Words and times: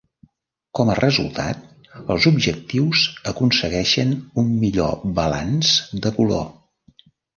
Com 0.77 0.91
a 0.91 0.95
resultat 0.99 1.59
els 2.15 2.25
objectius 2.31 3.03
aconsegueixen 3.33 4.15
un 4.45 4.49
millor 4.65 4.97
balanç 5.21 5.75
de 6.07 6.15
color. 6.17 6.49